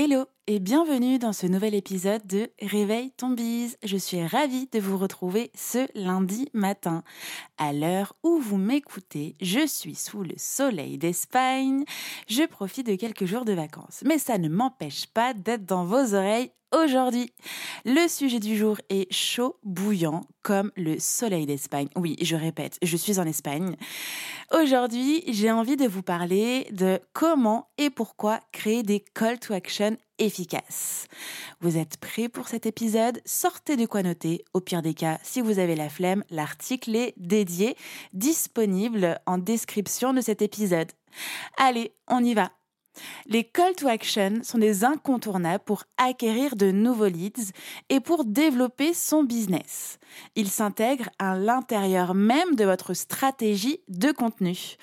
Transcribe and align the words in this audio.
Hello 0.00 0.26
et 0.46 0.60
bienvenue 0.60 1.18
dans 1.18 1.32
ce 1.32 1.48
nouvel 1.48 1.74
épisode 1.74 2.24
de 2.24 2.52
Réveille 2.62 3.10
ton 3.16 3.30
bise. 3.30 3.76
Je 3.82 3.96
suis 3.96 4.24
ravie 4.24 4.68
de 4.70 4.78
vous 4.78 4.96
retrouver 4.96 5.50
ce 5.56 5.88
lundi 5.98 6.48
matin. 6.52 7.02
À 7.56 7.72
l'heure 7.72 8.14
où 8.22 8.38
vous 8.38 8.58
m'écoutez, 8.58 9.34
je 9.40 9.66
suis 9.66 9.96
sous 9.96 10.22
le 10.22 10.34
soleil 10.36 10.98
d'Espagne. 10.98 11.82
Je 12.28 12.46
profite 12.46 12.86
de 12.86 12.94
quelques 12.94 13.24
jours 13.24 13.44
de 13.44 13.54
vacances, 13.54 14.04
mais 14.06 14.18
ça 14.18 14.38
ne 14.38 14.48
m'empêche 14.48 15.08
pas 15.08 15.34
d'être 15.34 15.66
dans 15.66 15.84
vos 15.84 16.14
oreilles 16.14 16.52
aujourd'hui. 16.72 17.32
Le 17.84 18.06
sujet 18.08 18.38
du 18.38 18.56
jour 18.56 18.78
est 18.90 19.12
chaud, 19.12 19.58
bouillant, 19.64 20.20
comme 20.42 20.70
le 20.76 20.98
soleil 20.98 21.46
d'Espagne. 21.46 21.88
Oui, 21.96 22.16
je 22.22 22.36
répète, 22.36 22.78
je 22.82 22.96
suis 22.96 23.18
en 23.18 23.26
Espagne. 23.26 23.76
Aujourd'hui, 24.50 25.24
j'ai 25.28 25.50
envie 25.50 25.76
de 25.76 25.86
vous 25.86 26.02
parler 26.02 26.68
de 26.70 27.00
comment 27.12 27.68
et 27.76 27.90
pourquoi 27.90 28.40
créer 28.50 28.82
des 28.82 29.04
call 29.14 29.38
to 29.38 29.52
action 29.52 29.98
efficaces. 30.18 31.06
Vous 31.60 31.76
êtes 31.76 31.98
prêts 31.98 32.30
pour 32.30 32.48
cet 32.48 32.64
épisode? 32.64 33.20
Sortez 33.26 33.76
de 33.76 33.84
quoi 33.84 34.02
noter. 34.02 34.46
Au 34.54 34.60
pire 34.60 34.80
des 34.80 34.94
cas, 34.94 35.18
si 35.22 35.42
vous 35.42 35.58
avez 35.58 35.76
la 35.76 35.90
flemme, 35.90 36.24
l'article 36.30 36.96
est 36.96 37.12
dédié, 37.18 37.76
disponible 38.14 39.20
en 39.26 39.36
description 39.36 40.14
de 40.14 40.22
cet 40.22 40.40
épisode. 40.40 40.90
Allez, 41.58 41.92
on 42.08 42.24
y 42.24 42.32
va. 42.32 42.50
Les 43.26 43.44
call 43.44 43.74
to 43.74 43.88
action 43.88 44.40
sont 44.42 44.58
des 44.58 44.84
incontournables 44.84 45.64
pour 45.64 45.84
acquérir 45.96 46.56
de 46.56 46.70
nouveaux 46.70 47.06
leads 47.06 47.52
et 47.88 48.00
pour 48.00 48.24
développer 48.24 48.94
son 48.94 49.24
business. 49.24 49.98
Ils 50.36 50.48
s'intègrent 50.48 51.10
à 51.18 51.36
l'intérieur 51.36 52.14
même 52.14 52.54
de 52.54 52.64
votre 52.64 52.94
stratégie 52.94 53.80
de 53.88 54.12
contenu. 54.12 54.76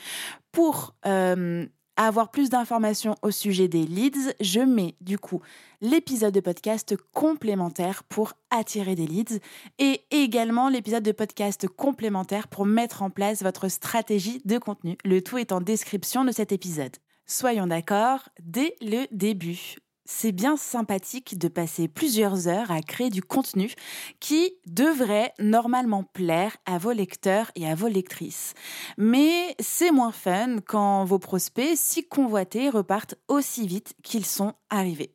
Pour 0.51 0.95
euh, 1.05 1.65
avoir 1.97 2.31
plus 2.31 2.49
d'informations 2.49 3.15
au 3.21 3.31
sujet 3.31 3.67
des 3.67 3.83
leads, 3.83 4.33
je 4.41 4.59
mets 4.59 4.95
du 5.01 5.17
coup 5.17 5.41
l'épisode 5.81 6.33
de 6.33 6.39
podcast 6.39 6.95
complémentaire 7.13 8.03
pour 8.03 8.33
attirer 8.49 8.95
des 8.95 9.07
leads 9.07 9.39
et 9.79 10.01
également 10.11 10.69
l'épisode 10.69 11.03
de 11.03 11.11
podcast 11.11 11.67
complémentaire 11.67 12.47
pour 12.47 12.65
mettre 12.65 13.01
en 13.01 13.09
place 13.09 13.43
votre 13.43 13.67
stratégie 13.69 14.41
de 14.45 14.57
contenu. 14.57 14.97
Le 15.05 15.21
tout 15.21 15.37
est 15.37 15.51
en 15.51 15.61
description 15.61 16.25
de 16.25 16.31
cet 16.31 16.51
épisode. 16.51 16.95
Soyons 17.27 17.65
d'accord, 17.65 18.29
dès 18.39 18.75
le 18.81 19.07
début, 19.11 19.77
c'est 20.05 20.31
bien 20.31 20.57
sympathique 20.57 21.39
de 21.39 21.47
passer 21.47 21.87
plusieurs 21.87 22.47
heures 22.47 22.69
à 22.69 22.81
créer 22.81 23.09
du 23.09 23.23
contenu 23.23 23.73
qui 24.19 24.53
devrait 24.67 25.33
normalement 25.39 26.03
plaire 26.03 26.55
à 26.67 26.77
vos 26.77 26.91
lecteurs 26.91 27.49
et 27.55 27.67
à 27.67 27.73
vos 27.73 27.87
lectrices. 27.87 28.53
Mais 28.99 29.55
c'est 29.59 29.89
moins 29.89 30.11
fun 30.11 30.57
quand 30.67 31.03
vos 31.05 31.17
prospects, 31.17 31.75
si 31.75 32.07
convoités, 32.07 32.69
repartent 32.69 33.15
aussi 33.27 33.65
vite 33.65 33.95
qu'ils 34.03 34.27
sont 34.27 34.53
arrivés. 34.69 35.11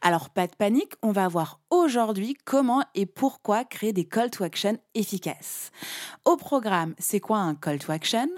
Alors 0.00 0.30
pas 0.30 0.46
de 0.46 0.54
panique, 0.54 0.92
on 1.02 1.12
va 1.12 1.28
voir 1.28 1.60
aujourd'hui 1.70 2.36
comment 2.44 2.82
et 2.94 3.06
pourquoi 3.06 3.64
créer 3.64 3.92
des 3.92 4.04
call 4.04 4.30
to 4.30 4.44
action 4.44 4.78
efficaces. 4.94 5.70
Au 6.24 6.36
programme, 6.36 6.94
c'est 6.98 7.20
quoi 7.20 7.38
un 7.38 7.54
call 7.54 7.78
to 7.78 7.92
action? 7.92 8.28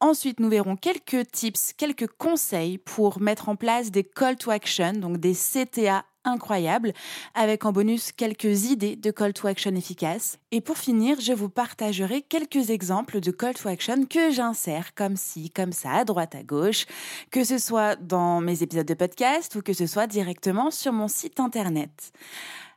Ensuite, 0.00 0.40
nous 0.40 0.48
verrons 0.48 0.76
quelques 0.76 1.30
tips, 1.30 1.74
quelques 1.74 2.08
conseils 2.18 2.78
pour 2.78 3.20
mettre 3.20 3.48
en 3.48 3.56
place 3.56 3.90
des 3.90 4.04
call 4.04 4.36
to 4.36 4.50
action, 4.50 4.92
donc 4.94 5.18
des 5.18 5.34
CTA 5.34 6.04
incroyables, 6.24 6.92
avec 7.34 7.64
en 7.64 7.72
bonus 7.72 8.12
quelques 8.12 8.70
idées 8.70 8.96
de 8.96 9.10
call 9.10 9.32
to 9.32 9.48
action 9.48 9.74
efficaces. 9.74 10.38
Et 10.50 10.60
pour 10.60 10.78
finir, 10.78 11.20
je 11.20 11.32
vous 11.32 11.48
partagerai 11.48 12.22
quelques 12.22 12.70
exemples 12.70 13.20
de 13.20 13.30
call 13.30 13.54
to 13.54 13.68
action 13.68 14.04
que 14.04 14.30
j'insère 14.30 14.94
comme 14.94 15.16
ci, 15.16 15.50
comme 15.50 15.72
ça, 15.72 15.92
à 15.92 16.04
droite, 16.04 16.34
à 16.34 16.42
gauche, 16.42 16.86
que 17.30 17.44
ce 17.44 17.58
soit 17.58 17.96
dans 17.96 18.40
mes 18.40 18.62
épisodes 18.62 18.86
de 18.86 18.94
podcast 18.94 19.54
ou 19.54 19.62
que 19.62 19.72
ce 19.72 19.86
soit 19.86 20.06
directement 20.06 20.70
sur 20.70 20.92
mon 20.92 21.08
site 21.08 21.40
internet. 21.40 22.12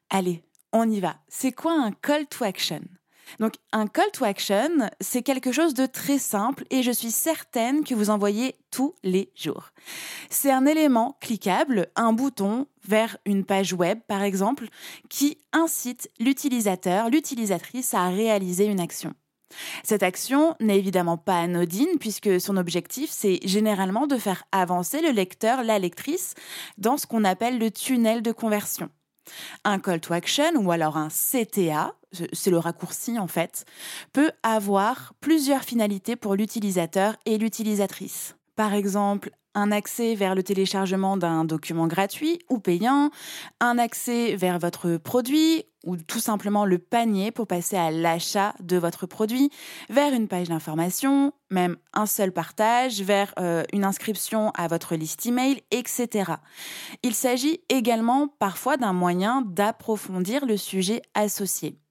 Allez, 0.09 0.43
on 0.71 0.89
y 0.89 0.99
va. 0.99 1.15
C'est 1.27 1.51
quoi 1.51 1.73
un 1.73 1.91
call 1.91 2.27
to 2.27 2.43
action? 2.43 2.81
Donc 3.39 3.53
un 3.71 3.87
call 3.87 4.11
to 4.11 4.25
action, 4.25 4.89
c'est 4.99 5.23
quelque 5.23 5.51
chose 5.51 5.73
de 5.73 5.85
très 5.85 6.17
simple 6.17 6.65
et 6.69 6.83
je 6.83 6.91
suis 6.91 7.11
certaine 7.11 7.83
que 7.83 7.95
vous 7.95 8.09
en 8.09 8.17
voyez 8.17 8.55
tous 8.71 8.95
les 9.03 9.31
jours. 9.35 9.69
C'est 10.29 10.51
un 10.51 10.65
élément 10.65 11.17
cliquable, 11.19 11.87
un 11.95 12.13
bouton 12.13 12.67
vers 12.85 13.17
une 13.25 13.45
page 13.45 13.73
web 13.73 13.99
par 14.07 14.23
exemple, 14.23 14.67
qui 15.09 15.37
incite 15.51 16.09
l'utilisateur, 16.19 17.09
l'utilisatrice 17.09 17.93
à 17.93 18.09
réaliser 18.09 18.65
une 18.65 18.79
action. 18.79 19.13
Cette 19.83 20.03
action 20.03 20.55
n'est 20.59 20.79
évidemment 20.79 21.17
pas 21.17 21.39
anodine 21.39 21.99
puisque 21.99 22.41
son 22.41 22.57
objectif, 22.57 23.09
c'est 23.11 23.39
généralement 23.43 24.07
de 24.07 24.17
faire 24.17 24.45
avancer 24.51 25.01
le 25.01 25.11
lecteur, 25.11 25.63
la 25.63 25.79
lectrice, 25.79 26.33
dans 26.77 26.97
ce 26.97 27.05
qu'on 27.05 27.23
appelle 27.23 27.59
le 27.59 27.71
tunnel 27.71 28.21
de 28.21 28.31
conversion. 28.31 28.89
Un 29.63 29.79
call 29.79 29.99
to 29.99 30.13
action 30.13 30.55
ou 30.55 30.71
alors 30.71 30.97
un 30.97 31.09
CTA, 31.09 31.95
c'est 32.33 32.51
le 32.51 32.57
raccourci 32.57 33.17
en 33.19 33.27
fait, 33.27 33.65
peut 34.11 34.31
avoir 34.43 35.13
plusieurs 35.19 35.63
finalités 35.63 36.15
pour 36.15 36.35
l'utilisateur 36.35 37.15
et 37.25 37.37
l'utilisatrice. 37.37 38.35
Par 38.55 38.73
exemple, 38.73 39.31
un 39.55 39.71
accès 39.71 40.15
vers 40.15 40.35
le 40.35 40.43
téléchargement 40.43 41.17
d'un 41.17 41.45
document 41.45 41.87
gratuit 41.87 42.39
ou 42.49 42.59
payant, 42.59 43.09
un 43.59 43.77
accès 43.77 44.35
vers 44.35 44.59
votre 44.59 44.97
produit 44.97 45.65
ou 45.85 45.97
tout 45.97 46.19
simplement 46.19 46.65
le 46.65 46.77
panier 46.79 47.31
pour 47.31 47.45
passer 47.45 47.75
à 47.75 47.91
l'achat 47.91 48.53
de 48.61 48.77
votre 48.77 49.05
produit, 49.05 49.49
vers 49.89 50.13
une 50.13 50.29
page 50.29 50.47
d'information, 50.47 51.33
même 51.51 51.75
un 51.93 52.05
seul 52.05 52.31
partage, 52.31 53.01
vers 53.01 53.33
euh, 53.37 53.63
une 53.73 53.83
inscription 53.83 54.51
à 54.51 54.67
votre 54.67 54.95
liste 54.95 55.25
email, 55.25 55.61
etc. 55.71 56.33
Il 57.03 57.13
s'agit 57.13 57.61
également 57.67 58.29
parfois 58.39 58.77
d'un 58.77 58.93
moyen 58.93 59.41
d'approfondir 59.41 60.45
le 60.45 60.55
sujet 60.55 61.01
associé. 61.15 61.82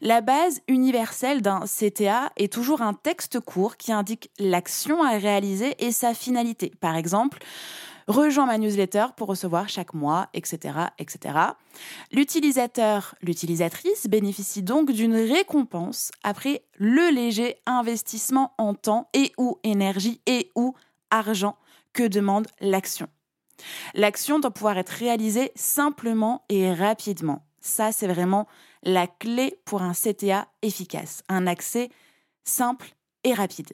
La 0.00 0.20
base 0.20 0.60
universelle 0.68 1.42
d'un 1.42 1.60
CTA 1.60 2.32
est 2.36 2.52
toujours 2.52 2.82
un 2.82 2.94
texte 2.94 3.40
court 3.40 3.76
qui 3.76 3.92
indique 3.92 4.30
l'action 4.38 5.02
à 5.02 5.18
réaliser 5.18 5.74
et 5.84 5.92
sa 5.92 6.14
finalité. 6.14 6.72
Par 6.80 6.96
exemple, 6.96 7.38
rejoins 8.08 8.46
ma 8.46 8.58
newsletter 8.58 9.06
pour 9.16 9.28
recevoir 9.28 9.68
chaque 9.68 9.94
mois, 9.94 10.28
etc., 10.34 10.74
etc. 10.98 11.38
L'utilisateur, 12.10 13.14
l'utilisatrice 13.22 14.06
bénéficie 14.08 14.62
donc 14.62 14.90
d'une 14.90 15.14
récompense 15.14 16.10
après 16.24 16.62
le 16.76 17.10
léger 17.14 17.56
investissement 17.66 18.54
en 18.58 18.74
temps 18.74 19.08
et 19.12 19.32
ou 19.38 19.58
énergie 19.62 20.20
et 20.26 20.50
ou 20.56 20.74
argent 21.10 21.56
que 21.92 22.06
demande 22.06 22.46
l'action. 22.60 23.08
L'action 23.94 24.38
doit 24.38 24.52
pouvoir 24.52 24.78
être 24.78 24.90
réalisée 24.90 25.52
simplement 25.54 26.44
et 26.48 26.72
rapidement. 26.72 27.47
Ça, 27.60 27.92
c'est 27.92 28.06
vraiment 28.06 28.46
la 28.82 29.06
clé 29.06 29.60
pour 29.64 29.82
un 29.82 29.92
CTA 29.92 30.48
efficace, 30.62 31.22
un 31.28 31.46
accès 31.46 31.90
simple 32.44 32.94
et 33.24 33.34
rapide. 33.34 33.72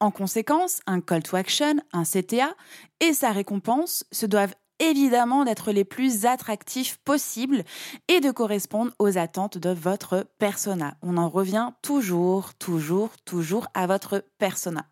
En 0.00 0.10
conséquence, 0.10 0.80
un 0.86 1.00
call 1.00 1.22
to 1.22 1.36
action, 1.36 1.76
un 1.92 2.04
CTA 2.04 2.54
et 3.00 3.12
sa 3.12 3.32
récompense 3.32 4.04
se 4.10 4.26
doivent 4.26 4.54
évidemment 4.78 5.44
d'être 5.44 5.72
les 5.72 5.84
plus 5.84 6.26
attractifs 6.26 6.98
possibles 6.98 7.64
et 8.08 8.20
de 8.20 8.30
correspondre 8.30 8.92
aux 8.98 9.18
attentes 9.18 9.58
de 9.58 9.70
votre 9.70 10.26
persona. 10.38 10.96
On 11.02 11.16
en 11.16 11.28
revient 11.28 11.70
toujours, 11.82 12.54
toujours, 12.54 13.10
toujours 13.24 13.68
à 13.74 13.86
votre 13.86 14.24
persona. 14.38 14.86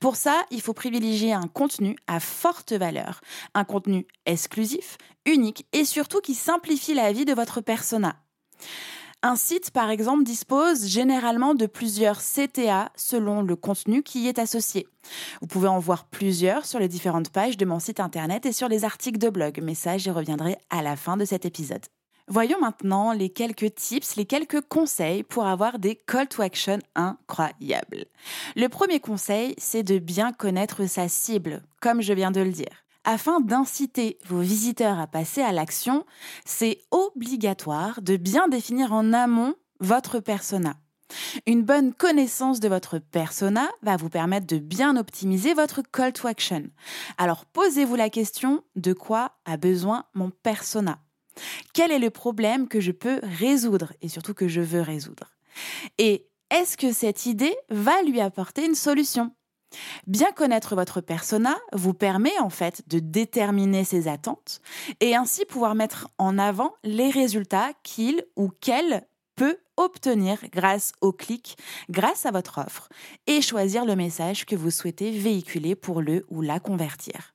Pour 0.00 0.16
ça, 0.16 0.44
il 0.50 0.60
faut 0.60 0.72
privilégier 0.72 1.32
un 1.32 1.48
contenu 1.48 1.96
à 2.06 2.20
forte 2.20 2.72
valeur, 2.72 3.20
un 3.54 3.64
contenu 3.64 4.06
exclusif, 4.26 4.98
unique 5.26 5.66
et 5.72 5.84
surtout 5.84 6.20
qui 6.20 6.34
simplifie 6.34 6.94
la 6.94 7.12
vie 7.12 7.24
de 7.24 7.34
votre 7.34 7.60
persona. 7.60 8.16
Un 9.26 9.36
site, 9.36 9.70
par 9.70 9.88
exemple, 9.88 10.22
dispose 10.22 10.86
généralement 10.86 11.54
de 11.54 11.64
plusieurs 11.64 12.20
CTA 12.20 12.92
selon 12.94 13.40
le 13.40 13.56
contenu 13.56 14.02
qui 14.02 14.24
y 14.24 14.28
est 14.28 14.38
associé. 14.38 14.86
Vous 15.40 15.46
pouvez 15.46 15.68
en 15.68 15.78
voir 15.78 16.04
plusieurs 16.04 16.66
sur 16.66 16.78
les 16.78 16.88
différentes 16.88 17.30
pages 17.30 17.56
de 17.56 17.64
mon 17.64 17.78
site 17.78 18.00
internet 18.00 18.44
et 18.44 18.52
sur 18.52 18.68
les 18.68 18.84
articles 18.84 19.18
de 19.18 19.30
blog, 19.30 19.60
mais 19.62 19.74
ça, 19.74 19.96
j'y 19.96 20.10
reviendrai 20.10 20.58
à 20.68 20.82
la 20.82 20.94
fin 20.94 21.16
de 21.16 21.24
cet 21.24 21.46
épisode. 21.46 21.86
Voyons 22.26 22.58
maintenant 22.58 23.12
les 23.12 23.28
quelques 23.28 23.74
tips, 23.74 24.16
les 24.16 24.24
quelques 24.24 24.62
conseils 24.62 25.22
pour 25.22 25.44
avoir 25.44 25.78
des 25.78 25.94
call 25.94 26.26
to 26.26 26.40
action 26.40 26.78
incroyables. 26.94 28.06
Le 28.56 28.68
premier 28.68 28.98
conseil, 28.98 29.54
c'est 29.58 29.82
de 29.82 29.98
bien 29.98 30.32
connaître 30.32 30.86
sa 30.86 31.08
cible, 31.08 31.62
comme 31.82 32.00
je 32.00 32.14
viens 32.14 32.30
de 32.30 32.40
le 32.40 32.50
dire. 32.50 32.84
Afin 33.04 33.40
d'inciter 33.40 34.18
vos 34.26 34.40
visiteurs 34.40 34.98
à 34.98 35.06
passer 35.06 35.42
à 35.42 35.52
l'action, 35.52 36.06
c'est 36.46 36.78
obligatoire 36.90 38.00
de 38.00 38.16
bien 38.16 38.48
définir 38.48 38.94
en 38.94 39.12
amont 39.12 39.54
votre 39.80 40.18
persona. 40.18 40.76
Une 41.46 41.62
bonne 41.62 41.92
connaissance 41.92 42.58
de 42.58 42.68
votre 42.68 42.98
persona 42.98 43.68
va 43.82 43.98
vous 43.98 44.08
permettre 44.08 44.46
de 44.46 44.56
bien 44.56 44.96
optimiser 44.96 45.52
votre 45.52 45.82
call 45.82 46.14
to 46.14 46.26
action. 46.26 46.70
Alors 47.18 47.44
posez-vous 47.44 47.96
la 47.96 48.08
question 48.08 48.64
de 48.76 48.94
quoi 48.94 49.32
a 49.44 49.58
besoin 49.58 50.06
mon 50.14 50.30
persona? 50.30 51.03
Quel 51.72 51.90
est 51.90 51.98
le 51.98 52.10
problème 52.10 52.68
que 52.68 52.80
je 52.80 52.92
peux 52.92 53.20
résoudre 53.22 53.92
et 54.02 54.08
surtout 54.08 54.34
que 54.34 54.48
je 54.48 54.60
veux 54.60 54.80
résoudre? 54.80 55.34
Et 55.98 56.26
est-ce 56.50 56.76
que 56.76 56.92
cette 56.92 57.26
idée 57.26 57.56
va 57.70 58.02
lui 58.02 58.20
apporter 58.20 58.64
une 58.64 58.74
solution? 58.74 59.32
Bien 60.06 60.30
connaître 60.32 60.76
votre 60.76 61.00
persona 61.00 61.56
vous 61.72 61.94
permet 61.94 62.38
en 62.38 62.50
fait 62.50 62.82
de 62.88 62.98
déterminer 63.00 63.84
ses 63.84 64.06
attentes 64.08 64.60
et 65.00 65.16
ainsi 65.16 65.44
pouvoir 65.44 65.74
mettre 65.74 66.08
en 66.18 66.38
avant 66.38 66.74
les 66.84 67.10
résultats 67.10 67.72
qu'il 67.82 68.24
ou 68.36 68.50
qu'elle 68.60 69.06
peut 69.34 69.58
obtenir 69.76 70.38
grâce 70.52 70.92
au 71.00 71.12
clic, 71.12 71.56
grâce 71.90 72.24
à 72.26 72.30
votre 72.30 72.58
offre 72.58 72.88
et 73.26 73.42
choisir 73.42 73.84
le 73.84 73.96
message 73.96 74.46
que 74.46 74.54
vous 74.54 74.70
souhaitez 74.70 75.10
véhiculer 75.10 75.74
pour 75.74 76.00
le 76.00 76.24
ou 76.28 76.40
la 76.40 76.60
convertir. 76.60 77.33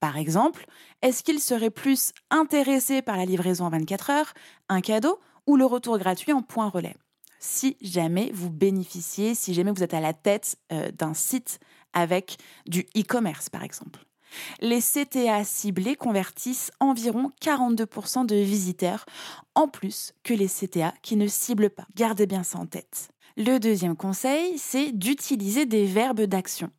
Par 0.00 0.16
exemple, 0.16 0.66
est-ce 1.02 1.22
qu'il 1.22 1.40
serait 1.40 1.70
plus 1.70 2.12
intéressé 2.30 3.02
par 3.02 3.16
la 3.16 3.24
livraison 3.24 3.66
en 3.66 3.70
24 3.70 4.10
heures, 4.10 4.34
un 4.68 4.80
cadeau 4.80 5.18
ou 5.46 5.56
le 5.56 5.64
retour 5.64 5.98
gratuit 5.98 6.32
en 6.32 6.42
point 6.42 6.68
relais? 6.68 6.96
Si 7.40 7.76
jamais 7.80 8.30
vous 8.32 8.50
bénéficiez, 8.50 9.34
si 9.34 9.54
jamais 9.54 9.72
vous 9.72 9.82
êtes 9.82 9.94
à 9.94 10.00
la 10.00 10.12
tête 10.12 10.56
euh, 10.72 10.90
d'un 10.92 11.14
site 11.14 11.60
avec 11.92 12.36
du 12.66 12.86
e-commerce, 12.96 13.48
par 13.48 13.62
exemple. 13.62 14.00
Les 14.60 14.80
CTA 14.80 15.42
ciblés 15.44 15.96
convertissent 15.96 16.70
environ 16.80 17.30
42% 17.42 18.26
de 18.26 18.36
visiteurs, 18.36 19.06
en 19.54 19.68
plus 19.68 20.12
que 20.22 20.34
les 20.34 20.48
CTA 20.48 20.92
qui 21.02 21.16
ne 21.16 21.26
ciblent 21.26 21.70
pas. 21.70 21.86
Gardez 21.94 22.26
bien 22.26 22.42
ça 22.42 22.58
en 22.58 22.66
tête. 22.66 23.08
Le 23.36 23.58
deuxième 23.58 23.96
conseil, 23.96 24.58
c'est 24.58 24.92
d'utiliser 24.92 25.64
des 25.64 25.86
verbes 25.86 26.22
d'action. 26.22 26.70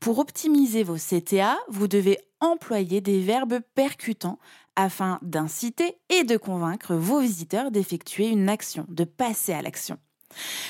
Pour 0.00 0.18
optimiser 0.18 0.82
vos 0.82 0.96
CTA, 0.96 1.58
vous 1.68 1.88
devez 1.88 2.18
employer 2.40 3.00
des 3.00 3.20
verbes 3.20 3.60
percutants 3.74 4.38
afin 4.76 5.18
d'inciter 5.22 5.98
et 6.08 6.24
de 6.24 6.36
convaincre 6.36 6.94
vos 6.94 7.20
visiteurs 7.20 7.70
d'effectuer 7.70 8.28
une 8.28 8.48
action, 8.48 8.86
de 8.88 9.04
passer 9.04 9.52
à 9.52 9.62
l'action. 9.62 9.98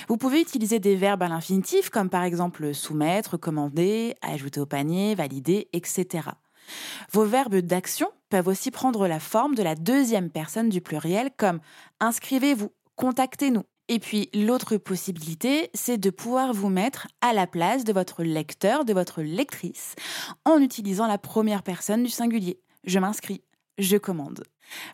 Vous 0.08 0.16
pouvez 0.16 0.40
utiliser 0.40 0.78
des 0.78 0.96
verbes 0.96 1.22
à 1.22 1.28
l'infinitif 1.28 1.90
comme 1.90 2.08
par 2.08 2.22
exemple 2.22 2.74
soumettre, 2.74 3.36
commander, 3.36 4.14
ajouter 4.22 4.60
au 4.60 4.66
panier, 4.66 5.14
valider, 5.14 5.68
etc. 5.72 6.30
Vos 7.12 7.24
verbes 7.24 7.56
d'action 7.56 8.10
peuvent 8.30 8.48
aussi 8.48 8.70
prendre 8.70 9.08
la 9.08 9.20
forme 9.20 9.54
de 9.54 9.62
la 9.62 9.74
deuxième 9.74 10.30
personne 10.30 10.68
du 10.68 10.80
pluriel 10.80 11.30
comme 11.36 11.60
inscrivez-vous, 12.00 12.72
contactez-nous. 12.96 13.64
Et 13.88 13.98
puis 13.98 14.28
l'autre 14.34 14.76
possibilité, 14.76 15.70
c'est 15.74 15.98
de 15.98 16.10
pouvoir 16.10 16.52
vous 16.52 16.68
mettre 16.68 17.08
à 17.22 17.32
la 17.32 17.46
place 17.46 17.84
de 17.84 17.92
votre 17.92 18.22
lecteur, 18.22 18.84
de 18.84 18.92
votre 18.92 19.22
lectrice, 19.22 19.94
en 20.44 20.60
utilisant 20.60 21.06
la 21.06 21.18
première 21.18 21.62
personne 21.62 22.02
du 22.02 22.10
singulier. 22.10 22.60
Je 22.84 22.98
m'inscris, 22.98 23.42
je 23.78 23.96
commande. 23.96 24.44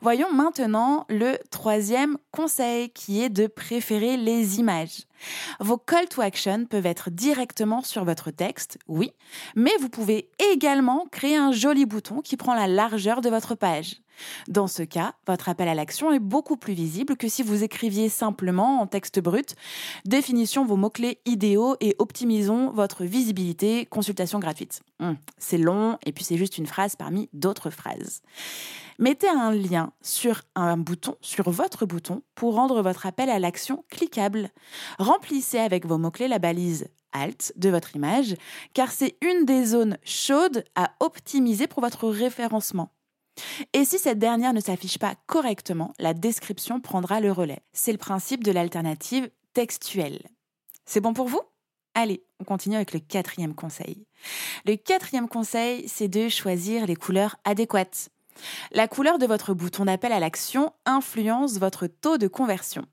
Voyons 0.00 0.32
maintenant 0.32 1.04
le 1.08 1.36
troisième 1.50 2.16
conseil 2.30 2.90
qui 2.90 3.22
est 3.22 3.30
de 3.30 3.48
préférer 3.48 4.16
les 4.16 4.60
images. 4.60 5.02
Vos 5.60 5.78
call 5.78 6.08
to 6.08 6.20
action 6.20 6.66
peuvent 6.66 6.86
être 6.86 7.10
directement 7.10 7.82
sur 7.82 8.04
votre 8.04 8.30
texte, 8.30 8.78
oui, 8.88 9.12
mais 9.54 9.72
vous 9.80 9.88
pouvez 9.88 10.28
également 10.52 11.06
créer 11.10 11.36
un 11.36 11.52
joli 11.52 11.86
bouton 11.86 12.20
qui 12.20 12.36
prend 12.36 12.54
la 12.54 12.66
largeur 12.66 13.20
de 13.20 13.28
votre 13.28 13.54
page. 13.54 13.96
Dans 14.48 14.66
ce 14.66 14.82
cas, 14.82 15.14
votre 15.26 15.48
appel 15.48 15.68
à 15.68 15.74
l'action 15.74 16.12
est 16.12 16.20
beaucoup 16.20 16.56
plus 16.56 16.74
visible 16.74 17.16
que 17.16 17.28
si 17.28 17.42
vous 17.42 17.62
écriviez 17.62 18.08
simplement 18.08 18.80
en 18.80 18.86
texte 18.86 19.20
brut 19.20 19.56
définition 20.04 20.64
vos 20.64 20.76
mots-clés 20.76 21.18
idéaux 21.26 21.76
et 21.80 21.96
optimisons 21.98 22.70
votre 22.70 23.04
visibilité, 23.04 23.86
consultation 23.86 24.38
gratuite. 24.38 24.82
Hum, 25.00 25.16
c'est 25.38 25.58
long 25.58 25.98
et 26.06 26.12
puis 26.12 26.24
c'est 26.24 26.36
juste 26.36 26.58
une 26.58 26.66
phrase 26.66 26.96
parmi 26.96 27.28
d'autres 27.32 27.70
phrases. 27.70 28.22
Mettez 28.98 29.28
un 29.28 29.52
lien 29.52 29.92
sur 30.02 30.42
un 30.54 30.76
bouton, 30.76 31.16
sur 31.20 31.50
votre 31.50 31.84
bouton, 31.84 32.22
pour 32.34 32.54
rendre 32.54 32.80
votre 32.82 33.06
appel 33.06 33.28
à 33.28 33.38
l'action 33.38 33.84
cliquable. 33.90 34.50
Remplissez 34.98 35.58
avec 35.58 35.84
vos 35.86 35.98
mots-clés 35.98 36.28
la 36.28 36.38
balise 36.38 36.88
Alt 37.12 37.52
de 37.56 37.70
votre 37.70 37.94
image, 37.96 38.36
car 38.72 38.90
c'est 38.90 39.16
une 39.20 39.44
des 39.44 39.64
zones 39.64 39.98
chaudes 40.04 40.64
à 40.74 40.92
optimiser 41.00 41.66
pour 41.66 41.82
votre 41.82 42.08
référencement. 42.08 42.92
Et 43.72 43.84
si 43.84 43.98
cette 43.98 44.18
dernière 44.18 44.52
ne 44.52 44.60
s'affiche 44.60 44.98
pas 44.98 45.14
correctement, 45.26 45.92
la 45.98 46.14
description 46.14 46.80
prendra 46.80 47.20
le 47.20 47.32
relais. 47.32 47.62
C'est 47.72 47.92
le 47.92 47.98
principe 47.98 48.44
de 48.44 48.52
l'alternative 48.52 49.30
textuelle. 49.54 50.22
C'est 50.86 51.00
bon 51.00 51.14
pour 51.14 51.28
vous? 51.28 51.40
Allez, 51.94 52.24
on 52.40 52.44
continue 52.44 52.76
avec 52.76 52.92
le 52.92 52.98
quatrième 53.00 53.54
conseil. 53.54 54.06
Le 54.66 54.76
quatrième 54.76 55.28
conseil, 55.28 55.88
c'est 55.88 56.08
de 56.08 56.28
choisir 56.28 56.86
les 56.86 56.96
couleurs 56.96 57.36
adéquates. 57.44 58.10
La 58.72 58.88
couleur 58.88 59.18
de 59.18 59.26
votre 59.26 59.54
bouton 59.54 59.84
d'appel 59.84 60.12
à 60.12 60.20
l'action 60.20 60.72
influence 60.86 61.58
votre 61.58 61.86
taux 61.86 62.18
de 62.18 62.28
conversion. 62.28 62.86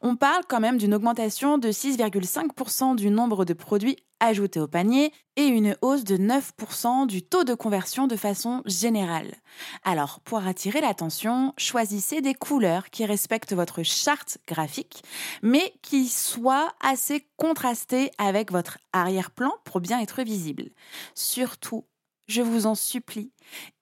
On 0.00 0.16
parle 0.16 0.42
quand 0.48 0.60
même 0.60 0.78
d'une 0.78 0.94
augmentation 0.94 1.58
de 1.58 1.68
6,5% 1.68 2.96
du 2.96 3.10
nombre 3.10 3.44
de 3.44 3.52
produits 3.52 3.96
ajoutés 4.20 4.60
au 4.60 4.68
panier 4.68 5.12
et 5.36 5.46
une 5.46 5.76
hausse 5.80 6.04
de 6.04 6.16
9% 6.16 7.06
du 7.06 7.22
taux 7.22 7.44
de 7.44 7.54
conversion 7.54 8.06
de 8.06 8.16
façon 8.16 8.62
générale. 8.66 9.34
Alors, 9.82 10.20
pour 10.20 10.46
attirer 10.46 10.82
l'attention, 10.82 11.54
choisissez 11.56 12.20
des 12.20 12.34
couleurs 12.34 12.90
qui 12.90 13.06
respectent 13.06 13.54
votre 13.54 13.82
charte 13.82 14.38
graphique, 14.46 15.02
mais 15.42 15.72
qui 15.82 16.06
soient 16.06 16.72
assez 16.80 17.26
contrastées 17.36 18.10
avec 18.18 18.52
votre 18.52 18.78
arrière-plan 18.92 19.52
pour 19.64 19.80
bien 19.80 20.00
être 20.00 20.22
visibles. 20.22 20.68
Surtout, 21.14 21.86
je 22.30 22.42
vous 22.42 22.66
en 22.66 22.74
supplie, 22.74 23.32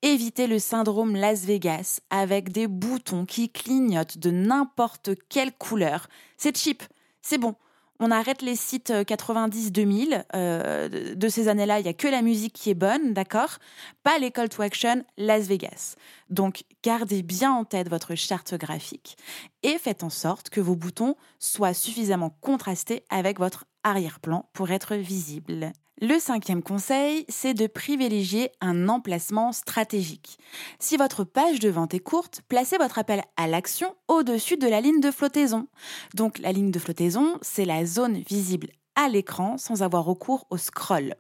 évitez 0.03 0.47
le 0.47 0.59
syndrome 0.59 1.15
Las 1.15 1.45
Vegas 1.45 2.01
avec 2.11 2.51
des 2.51 2.67
boutons 2.67 3.27
qui 3.27 3.51
clignotent 3.51 4.19
de 4.19 4.31
n'importe 4.31 5.11
quelle 5.29 5.53
couleur. 5.53 6.09
C'est 6.37 6.57
cheap, 6.57 6.83
c'est 7.21 7.39
bon. 7.39 7.55
On 8.01 8.13
arrête 8.13 8.43
les 8.43 8.55
sites 8.55 8.91
90-2000. 8.91 10.15
Euh, 10.15 10.23
euh, 10.35 11.15
de 11.17 11.29
ces 11.29 11.49
années-là, 11.49 11.81
il 11.81 11.83
n'y 11.83 11.89
a 11.89 11.95
que 11.95 12.07
la 12.07 12.23
musique 12.23 12.53
qui 12.53 12.71
est 12.71 12.75
bonne, 12.75 13.13
d'accord? 13.13 13.59
Pas 14.05 14.19
les 14.19 14.31
call 14.31 14.49
to 14.49 14.63
action 14.63 15.05
Las 15.17 15.43
Vegas. 15.49 15.97
Donc, 16.31 16.63
gardez 16.85 17.23
bien 17.23 17.53
en 17.53 17.65
tête 17.65 17.89
votre 17.89 18.15
charte 18.15 18.55
graphique 18.55 19.17
et 19.65 19.79
faites 19.79 20.05
en 20.05 20.11
sorte 20.11 20.49
que 20.49 20.61
vos 20.61 20.77
boutons 20.77 21.17
soient 21.41 21.75
suffisamment 21.75 22.31
contrastés 22.41 23.03
avec 23.11 23.41
votre 23.41 23.65
arrière-plan 23.83 24.49
pour 24.53 24.71
être 24.71 24.95
visibles. 24.95 25.73
Le 26.01 26.21
cinquième 26.21 26.63
conseil, 26.63 27.25
c'est 27.29 27.55
de 27.55 27.67
privilégier 27.67 28.53
un 28.61 28.89
emplacement 28.89 29.51
stratégique. 29.51 30.39
Si 30.79 30.97
votre 30.97 31.25
page 31.25 31.59
de 31.59 31.69
vente 31.69 31.93
est 31.93 31.99
courte, 31.99 32.43
placez 32.49 32.79
votre 32.79 33.01
appel 33.01 33.23
à 33.37 33.49
l'action 33.49 33.97
au-dessus 34.07 34.57
de 34.57 34.69
la 34.69 34.81
ligne 34.81 35.01
de 35.01 35.11
flottaison. 35.11 35.67
Donc 36.15 36.39
la 36.39 36.53
ligne 36.53 36.71
de 36.71 36.79
flottaison, 36.79 37.37
c'est 37.43 37.65
la 37.65 37.85
zone 37.85 38.19
visible 38.19 38.69
à 38.95 39.09
l'écran 39.09 39.59
sans 39.59 39.83
avoir 39.83 40.05
recours 40.05 40.47
au 40.51 40.57
scroll 40.57 41.17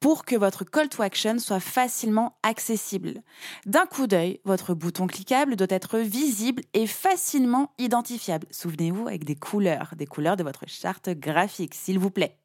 pour 0.00 0.24
que 0.24 0.36
votre 0.36 0.64
call 0.64 0.88
to 0.88 1.02
action 1.02 1.38
soit 1.38 1.60
facilement 1.60 2.36
accessible. 2.42 3.22
D'un 3.64 3.86
coup 3.86 4.06
d'œil, 4.06 4.40
votre 4.44 4.74
bouton 4.74 5.06
cliquable 5.06 5.56
doit 5.56 5.66
être 5.70 5.98
visible 5.98 6.62
et 6.74 6.86
facilement 6.86 7.72
identifiable. 7.78 8.46
Souvenez-vous 8.50 9.06
avec 9.08 9.24
des 9.24 9.36
couleurs, 9.36 9.94
des 9.96 10.06
couleurs 10.06 10.36
de 10.36 10.42
votre 10.42 10.68
charte 10.68 11.10
graphique, 11.10 11.74
s'il 11.74 11.98
vous 11.98 12.10
plaît. 12.10 12.36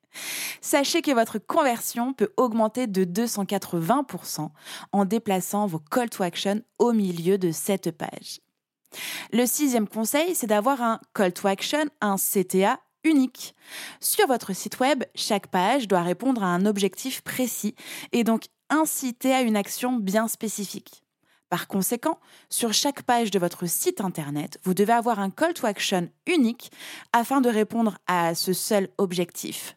Sachez 0.61 1.01
que 1.01 1.11
votre 1.11 1.39
conversion 1.39 2.13
peut 2.13 2.31
augmenter 2.37 2.87
de 2.87 3.03
280% 3.03 4.49
en 4.91 5.05
déplaçant 5.05 5.65
vos 5.65 5.79
call 5.79 6.09
to 6.09 6.23
action 6.23 6.61
au 6.79 6.93
milieu 6.93 7.37
de 7.37 7.51
cette 7.51 7.91
page. 7.91 8.41
Le 9.31 9.45
sixième 9.45 9.87
conseil, 9.87 10.35
c'est 10.35 10.47
d'avoir 10.47 10.81
un 10.81 10.99
call 11.13 11.33
to 11.33 11.47
action, 11.47 11.85
un 12.01 12.17
CTA 12.17 12.79
unique. 13.03 13.55
Sur 13.99 14.27
votre 14.27 14.53
site 14.53 14.79
web, 14.79 15.03
chaque 15.15 15.47
page 15.47 15.87
doit 15.87 16.03
répondre 16.03 16.43
à 16.43 16.47
un 16.47 16.65
objectif 16.65 17.21
précis 17.21 17.75
et 18.11 18.23
donc 18.23 18.45
inciter 18.69 19.33
à 19.33 19.41
une 19.41 19.55
action 19.57 19.93
bien 19.93 20.27
spécifique. 20.27 21.03
Par 21.49 21.67
conséquent, 21.67 22.19
sur 22.49 22.71
chaque 22.71 23.03
page 23.03 23.29
de 23.29 23.39
votre 23.39 23.67
site 23.67 23.99
internet, 23.99 24.57
vous 24.63 24.73
devez 24.73 24.93
avoir 24.93 25.19
un 25.19 25.29
call 25.29 25.53
to 25.53 25.67
action 25.67 26.09
unique 26.25 26.71
afin 27.11 27.41
de 27.41 27.49
répondre 27.49 27.97
à 28.07 28.35
ce 28.35 28.53
seul 28.53 28.89
objectif. 28.97 29.75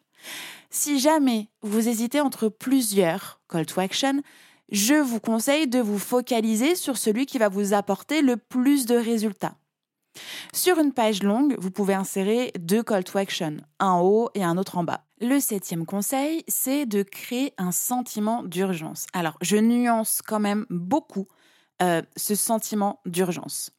Si 0.69 0.99
jamais 0.99 1.49
vous 1.61 1.87
hésitez 1.87 2.21
entre 2.21 2.49
plusieurs 2.49 3.39
call 3.49 3.65
to 3.65 3.79
action, 3.79 4.21
je 4.71 4.95
vous 4.95 5.19
conseille 5.19 5.67
de 5.67 5.79
vous 5.79 5.99
focaliser 5.99 6.75
sur 6.75 6.97
celui 6.97 7.25
qui 7.25 7.37
va 7.37 7.49
vous 7.49 7.73
apporter 7.73 8.21
le 8.21 8.37
plus 8.37 8.85
de 8.85 8.95
résultats. 8.95 9.55
Sur 10.53 10.79
une 10.79 10.93
page 10.93 11.23
longue, 11.23 11.55
vous 11.59 11.71
pouvez 11.71 11.93
insérer 11.93 12.51
deux 12.57 12.83
call 12.83 13.03
to 13.03 13.17
action, 13.17 13.57
un 13.79 13.87
en 13.87 14.01
haut 14.01 14.29
et 14.33 14.43
un 14.43 14.57
autre 14.57 14.77
en 14.77 14.83
bas. 14.83 15.05
Le 15.21 15.39
septième 15.39 15.85
conseil, 15.85 16.43
c'est 16.47 16.85
de 16.85 17.03
créer 17.03 17.53
un 17.57 17.71
sentiment 17.71 18.43
d'urgence. 18.43 19.07
Alors, 19.13 19.37
je 19.41 19.57
nuance 19.57 20.21
quand 20.25 20.39
même 20.39 20.65
beaucoup 20.69 21.27
euh, 21.81 22.01
ce 22.15 22.35
sentiment 22.35 23.01
d'urgence. 23.05 23.71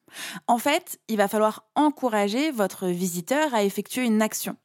En 0.46 0.58
fait, 0.58 0.98
il 1.08 1.16
va 1.16 1.28
falloir 1.28 1.64
encourager 1.74 2.50
votre 2.50 2.86
visiteur 2.88 3.54
à 3.54 3.64
effectuer 3.64 4.04
une 4.04 4.22
action. 4.22 4.56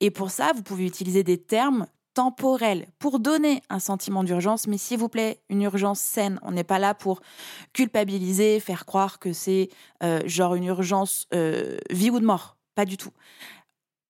Et 0.00 0.10
pour 0.10 0.30
ça, 0.30 0.52
vous 0.54 0.62
pouvez 0.62 0.86
utiliser 0.86 1.22
des 1.22 1.38
termes 1.38 1.86
temporels 2.14 2.86
pour 2.98 3.18
donner 3.18 3.60
un 3.68 3.80
sentiment 3.80 4.24
d'urgence, 4.24 4.66
mais 4.66 4.78
s'il 4.78 4.98
vous 4.98 5.08
plaît, 5.08 5.40
une 5.50 5.62
urgence 5.62 6.00
saine. 6.00 6.38
On 6.42 6.52
n'est 6.52 6.64
pas 6.64 6.78
là 6.78 6.94
pour 6.94 7.20
culpabiliser, 7.72 8.60
faire 8.60 8.86
croire 8.86 9.18
que 9.18 9.32
c'est 9.32 9.68
euh, 10.02 10.20
genre 10.26 10.54
une 10.54 10.64
urgence 10.64 11.26
euh, 11.34 11.76
vie 11.90 12.10
ou 12.10 12.20
de 12.20 12.24
mort. 12.24 12.56
Pas 12.74 12.84
du 12.84 12.96
tout. 12.96 13.10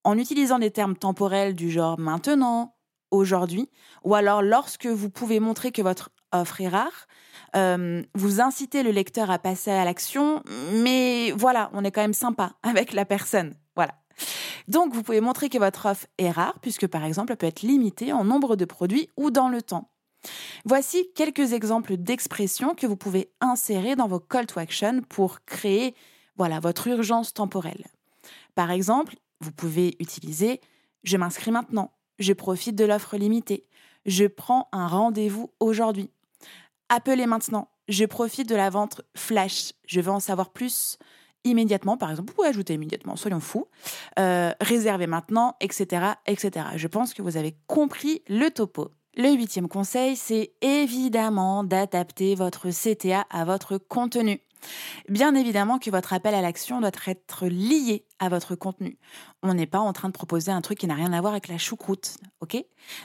En 0.04 0.18
utilisant 0.18 0.58
des 0.58 0.70
termes 0.70 0.96
temporels 0.96 1.54
du 1.54 1.70
genre 1.70 1.98
maintenant, 1.98 2.74
aujourd'hui, 3.10 3.70
ou 4.02 4.14
alors 4.14 4.42
lorsque 4.42 4.86
vous 4.86 5.08
pouvez 5.08 5.40
montrer 5.40 5.72
que 5.72 5.82
votre 5.82 6.10
offre 6.32 6.60
est 6.60 6.68
rare, 6.68 7.06
euh, 7.56 8.02
vous 8.14 8.40
incitez 8.40 8.82
le 8.82 8.90
lecteur 8.90 9.30
à 9.30 9.38
passer 9.38 9.70
à 9.70 9.84
l'action, 9.84 10.42
mais 10.72 11.32
voilà, 11.32 11.70
on 11.72 11.84
est 11.84 11.90
quand 11.90 12.02
même 12.02 12.12
sympa 12.12 12.52
avec 12.62 12.92
la 12.92 13.04
personne. 13.04 13.54
Donc, 14.68 14.94
vous 14.94 15.02
pouvez 15.02 15.20
montrer 15.20 15.48
que 15.48 15.58
votre 15.58 15.86
offre 15.86 16.06
est 16.18 16.30
rare, 16.30 16.58
puisque 16.60 16.86
par 16.86 17.04
exemple, 17.04 17.32
elle 17.32 17.38
peut 17.38 17.46
être 17.46 17.62
limitée 17.62 18.12
en 18.12 18.24
nombre 18.24 18.56
de 18.56 18.64
produits 18.64 19.08
ou 19.16 19.30
dans 19.30 19.48
le 19.48 19.62
temps. 19.62 19.90
Voici 20.64 21.06
quelques 21.14 21.52
exemples 21.52 21.96
d'expressions 21.96 22.74
que 22.74 22.86
vous 22.86 22.96
pouvez 22.96 23.30
insérer 23.40 23.94
dans 23.94 24.08
vos 24.08 24.20
call 24.20 24.46
to 24.46 24.58
action 24.58 25.02
pour 25.08 25.44
créer 25.44 25.94
voilà, 26.36 26.60
votre 26.60 26.86
urgence 26.86 27.34
temporelle. 27.34 27.84
Par 28.54 28.70
exemple, 28.70 29.16
vous 29.40 29.52
pouvez 29.52 29.96
utiliser 30.00 30.60
je 31.02 31.18
m'inscris 31.18 31.50
maintenant, 31.50 31.92
je 32.18 32.32
profite 32.32 32.76
de 32.76 32.84
l'offre 32.86 33.18
limitée, 33.18 33.66
je 34.06 34.24
prends 34.24 34.68
un 34.72 34.86
rendez-vous 34.86 35.52
aujourd'hui. 35.60 36.10
Appelez 36.88 37.26
maintenant. 37.26 37.68
Je 37.88 38.04
profite 38.06 38.48
de 38.48 38.54
la 38.54 38.70
vente 38.70 39.02
flash. 39.14 39.72
Je 39.86 40.00
veux 40.00 40.10
en 40.10 40.20
savoir 40.20 40.50
plus 40.50 40.98
immédiatement, 41.44 41.96
par 41.96 42.10
exemple. 42.10 42.30
Vous 42.30 42.36
pouvez 42.36 42.48
ajouter 42.48 42.74
immédiatement, 42.74 43.16
soyons 43.16 43.40
fous. 43.40 43.68
Euh, 44.18 44.52
réservez 44.60 45.06
maintenant, 45.06 45.56
etc., 45.60 46.12
etc. 46.26 46.66
Je 46.76 46.88
pense 46.88 47.14
que 47.14 47.22
vous 47.22 47.36
avez 47.36 47.56
compris 47.66 48.22
le 48.28 48.50
topo. 48.50 48.90
Le 49.16 49.30
huitième 49.30 49.68
conseil, 49.68 50.16
c'est 50.16 50.52
évidemment 50.60 51.62
d'adapter 51.62 52.34
votre 52.34 52.70
CTA 52.70 53.24
à 53.30 53.44
votre 53.44 53.78
contenu. 53.78 54.40
Bien 55.08 55.34
évidemment 55.34 55.78
que 55.78 55.90
votre 55.90 56.12
appel 56.12 56.34
à 56.34 56.42
l'action 56.42 56.80
doit 56.80 56.90
être 57.06 57.46
lié 57.46 58.06
à 58.18 58.28
votre 58.28 58.54
contenu. 58.54 58.98
On 59.42 59.54
n'est 59.54 59.66
pas 59.66 59.78
en 59.78 59.92
train 59.92 60.08
de 60.08 60.12
proposer 60.12 60.50
un 60.50 60.60
truc 60.60 60.78
qui 60.78 60.86
n'a 60.86 60.94
rien 60.94 61.12
à 61.12 61.20
voir 61.20 61.32
avec 61.32 61.48
la 61.48 61.58
choucroute, 61.58 62.16
ok? 62.40 62.56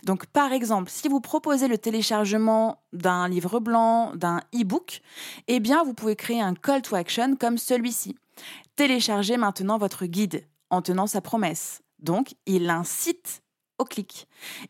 Donc 0.04 0.26
par 0.28 0.52
exemple, 0.52 0.90
si 0.90 1.08
vous 1.08 1.22
proposez 1.22 1.68
le 1.68 1.78
téléchargement 1.78 2.84
d'un 2.94 3.28
livre 3.28 3.60
blanc, 3.60 4.16
d'un 4.16 4.42
e-book, 4.56 5.02
eh 5.48 5.60
bien 5.60 5.84
vous 5.84 5.94
pouvez 5.94 6.16
créer 6.16 6.42
un 6.42 6.54
call 6.54 6.82
to 6.82 6.96
action 6.96 7.36
comme 7.36 7.58
celui-ci. 7.58 8.16
Téléchargez 8.76 9.38
maintenant 9.38 9.78
votre 9.78 10.06
guide 10.06 10.48
en 10.70 10.82
tenant 10.82 11.08
sa 11.08 11.22
promesse. 11.22 11.82
Donc, 12.00 12.36
il 12.46 12.70
incite 12.70 13.42
au 13.78 13.84
clic. 13.84 14.28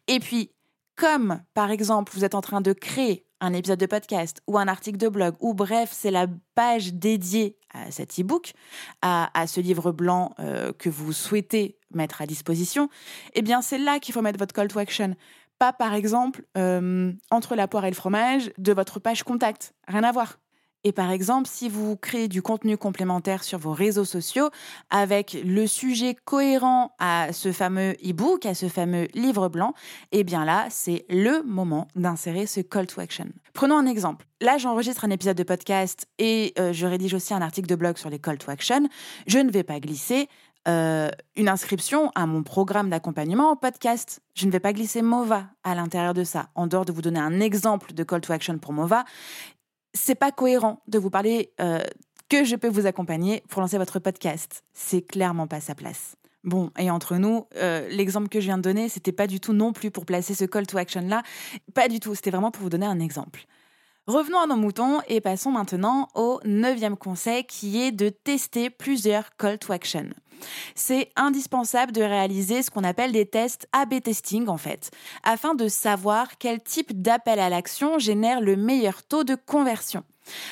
Et 0.07 0.19
puis, 0.19 0.51
comme 0.95 1.41
par 1.53 1.71
exemple 1.71 2.11
vous 2.15 2.25
êtes 2.25 2.35
en 2.35 2.41
train 2.41 2.61
de 2.61 2.73
créer 2.73 3.25
un 3.41 3.53
épisode 3.53 3.79
de 3.79 3.85
podcast 3.85 4.41
ou 4.47 4.57
un 4.57 4.67
article 4.67 4.97
de 4.97 5.07
blog, 5.07 5.35
ou 5.39 5.53
bref, 5.53 5.89
c'est 5.93 6.11
la 6.11 6.27
page 6.55 6.93
dédiée 6.93 7.57
à 7.73 7.91
cet 7.91 8.19
e-book, 8.19 8.53
à, 9.01 9.29
ce 9.47 9.61
livre 9.61 9.91
blanc 9.91 10.33
euh, 10.39 10.73
que 10.73 10.89
vous 10.89 11.13
souhaitez 11.13 11.77
mettre 11.93 12.21
à 12.21 12.25
disposition, 12.25 12.89
eh 13.33 13.41
bien 13.41 13.61
c'est 13.61 13.77
là 13.77 13.99
qu'il 13.99 14.13
faut 14.13 14.21
mettre 14.21 14.39
votre 14.39 14.53
call 14.53 14.67
to 14.67 14.79
action. 14.79 15.15
Pas 15.57 15.73
par 15.73 15.93
exemple 15.93 16.43
euh, 16.57 17.11
entre 17.31 17.55
la 17.55 17.67
poire 17.67 17.85
et 17.85 17.89
le 17.89 17.95
fromage 17.95 18.51
de 18.57 18.73
votre 18.73 18.99
page 18.99 19.23
contact. 19.23 19.73
Rien 19.87 20.03
à 20.03 20.11
voir. 20.11 20.37
Et 20.85 20.93
par 20.93 21.11
exemple, 21.11 21.47
si 21.51 21.67
vous 21.67 21.97
créez 21.97 22.27
du 22.29 22.41
contenu 22.41 22.77
complémentaire 22.77 23.43
sur 23.43 23.59
vos 23.59 23.73
réseaux 23.73 24.05
sociaux 24.05 24.49
avec 24.89 25.37
le 25.45 25.67
sujet 25.67 26.15
cohérent 26.23 26.95
à 26.99 27.33
ce 27.33 27.51
fameux 27.51 27.95
e-book, 28.05 28.45
à 28.45 28.53
ce 28.53 28.69
fameux 28.69 29.07
livre 29.13 29.49
blanc, 29.49 29.73
eh 30.11 30.23
bien 30.23 30.45
là, 30.45 30.67
c'est 30.69 31.05
le 31.09 31.43
moment 31.43 31.87
d'insérer 31.95 32.45
ce 32.45 32.61
call 32.61 32.87
to 32.87 33.01
action. 33.01 33.27
Prenons 33.53 33.77
un 33.77 33.85
exemple. 33.85 34.25
Là, 34.39 34.57
j'enregistre 34.57 35.03
un 35.03 35.09
épisode 35.09 35.35
de 35.35 35.43
podcast 35.43 36.07
et 36.17 36.53
euh, 36.57 36.71
je 36.71 36.85
rédige 36.85 37.13
aussi 37.13 37.33
un 37.33 37.41
article 37.41 37.67
de 37.67 37.75
blog 37.75 37.97
sur 37.97 38.09
les 38.09 38.19
call 38.19 38.37
to 38.37 38.49
action. 38.49 38.87
Je 39.27 39.39
ne 39.39 39.51
vais 39.51 39.63
pas 39.63 39.81
glisser 39.81 40.29
euh, 40.67 41.09
une 41.35 41.49
inscription 41.49 42.11
à 42.15 42.25
mon 42.25 42.43
programme 42.43 42.89
d'accompagnement 42.89 43.51
au 43.51 43.55
podcast. 43.55 44.21
Je 44.35 44.45
ne 44.45 44.51
vais 44.51 44.59
pas 44.59 44.73
glisser 44.73 45.01
MOVA 45.01 45.47
à 45.63 45.73
l'intérieur 45.73 46.13
de 46.13 46.23
ça. 46.23 46.49
En 46.53 46.67
dehors 46.67 46.85
de 46.85 46.91
vous 46.91 47.01
donner 47.01 47.19
un 47.19 47.39
exemple 47.39 47.93
de 47.93 48.03
call 48.03 48.21
to 48.21 48.33
action 48.33 48.57
pour 48.59 48.73
MOVA, 48.73 49.03
c'est 49.93 50.15
pas 50.15 50.31
cohérent 50.31 50.81
de 50.87 50.99
vous 50.99 51.09
parler 51.09 51.53
euh, 51.59 51.79
que 52.29 52.43
je 52.43 52.55
peux 52.55 52.69
vous 52.69 52.85
accompagner 52.85 53.43
pour 53.49 53.61
lancer 53.61 53.77
votre 53.77 53.99
podcast. 53.99 54.63
C'est 54.73 55.01
clairement 55.01 55.47
pas 55.47 55.59
sa 55.59 55.75
place. 55.75 56.15
Bon, 56.43 56.71
et 56.77 56.89
entre 56.89 57.17
nous, 57.17 57.47
euh, 57.57 57.87
l'exemple 57.89 58.29
que 58.29 58.39
je 58.39 58.45
viens 58.45 58.57
de 58.57 58.63
donner, 58.63 58.87
c'était 58.87 59.11
pas 59.11 59.27
du 59.27 59.39
tout 59.39 59.51
non 59.51 59.73
plus 59.73 59.91
pour 59.91 60.05
placer 60.05 60.33
ce 60.33 60.45
call 60.45 60.67
to 60.67 60.77
action 60.77 61.01
là. 61.01 61.23
Pas 61.73 61.89
du 61.89 61.99
tout. 61.99 62.15
C'était 62.15 62.31
vraiment 62.31 62.51
pour 62.51 62.63
vous 62.63 62.69
donner 62.69 62.85
un 62.85 62.99
exemple. 62.99 63.45
Revenons 64.09 64.39
à 64.39 64.47
nos 64.47 64.55
moutons 64.55 65.01
et 65.07 65.21
passons 65.21 65.51
maintenant 65.51 66.07
au 66.15 66.39
neuvième 66.43 66.97
conseil 66.97 67.43
qui 67.43 67.79
est 67.79 67.91
de 67.91 68.09
tester 68.09 68.71
plusieurs 68.71 69.35
call 69.37 69.59
to 69.59 69.71
action. 69.71 70.09
C'est 70.73 71.11
indispensable 71.15 71.91
de 71.91 72.01
réaliser 72.01 72.63
ce 72.63 72.71
qu'on 72.71 72.83
appelle 72.83 73.11
des 73.11 73.27
tests 73.27 73.67
A-B 73.71 74.01
testing 74.01 74.47
en 74.47 74.57
fait, 74.57 74.89
afin 75.21 75.53
de 75.53 75.67
savoir 75.67 76.39
quel 76.39 76.59
type 76.59 76.99
d'appel 76.99 77.39
à 77.39 77.49
l'action 77.49 77.99
génère 77.99 78.41
le 78.41 78.55
meilleur 78.55 79.03
taux 79.03 79.23
de 79.23 79.35
conversion. 79.35 80.03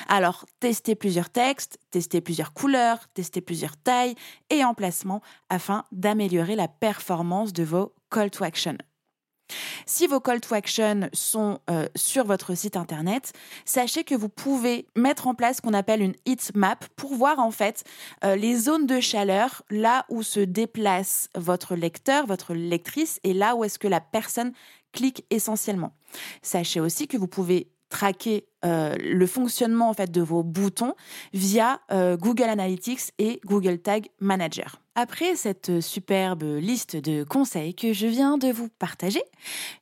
Alors, 0.06 0.46
testez 0.60 0.94
plusieurs 0.94 1.30
textes, 1.30 1.80
testez 1.90 2.20
plusieurs 2.20 2.52
couleurs, 2.52 3.08
testez 3.12 3.40
plusieurs 3.40 3.76
tailles 3.76 4.14
et 4.50 4.62
emplacements 4.62 5.20
afin 5.48 5.82
d'améliorer 5.90 6.54
la 6.54 6.68
performance 6.68 7.52
de 7.52 7.64
vos 7.64 7.92
call 8.08 8.30
to 8.30 8.44
action. 8.44 8.78
Si 9.86 10.06
vos 10.06 10.20
call 10.20 10.40
to 10.40 10.54
action 10.54 11.08
sont 11.12 11.60
euh, 11.70 11.86
sur 11.96 12.24
votre 12.24 12.54
site 12.54 12.76
internet, 12.76 13.32
sachez 13.64 14.04
que 14.04 14.14
vous 14.14 14.28
pouvez 14.28 14.86
mettre 14.96 15.26
en 15.26 15.34
place 15.34 15.56
ce 15.56 15.62
qu'on 15.62 15.74
appelle 15.74 16.02
une 16.02 16.14
heat 16.26 16.52
map 16.54 16.78
pour 16.96 17.14
voir 17.14 17.38
en 17.38 17.50
fait 17.50 17.84
euh, 18.24 18.36
les 18.36 18.56
zones 18.56 18.86
de 18.86 19.00
chaleur, 19.00 19.62
là 19.70 20.04
où 20.08 20.22
se 20.22 20.40
déplace 20.40 21.30
votre 21.34 21.74
lecteur, 21.74 22.26
votre 22.26 22.54
lectrice 22.54 23.20
et 23.24 23.32
là 23.32 23.56
où 23.56 23.64
est-ce 23.64 23.78
que 23.78 23.88
la 23.88 24.00
personne 24.00 24.52
clique 24.92 25.24
essentiellement. 25.30 25.92
Sachez 26.42 26.80
aussi 26.80 27.08
que 27.08 27.16
vous 27.16 27.28
pouvez 27.28 27.70
traquer 27.88 28.46
euh, 28.64 28.96
le 28.96 29.26
fonctionnement 29.26 29.88
en 29.88 29.94
fait 29.94 30.10
de 30.10 30.20
vos 30.20 30.42
boutons 30.42 30.94
via 31.32 31.80
euh, 31.92 32.16
Google 32.16 32.44
Analytics 32.44 33.12
et 33.18 33.40
Google 33.44 33.78
Tag 33.78 34.08
Manager. 34.20 34.80
Après 34.94 35.36
cette 35.36 35.80
superbe 35.80 36.42
liste 36.42 36.96
de 36.96 37.22
conseils 37.22 37.74
que 37.74 37.92
je 37.92 38.08
viens 38.08 38.36
de 38.36 38.50
vous 38.50 38.68
partager, 38.68 39.22